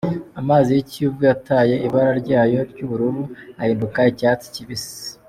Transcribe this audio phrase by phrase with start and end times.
[0.41, 3.23] Amazi y’Ikivu yataye ibara ryayo ry’ubururu
[3.59, 4.91] ahinduka icyatsi kibisi.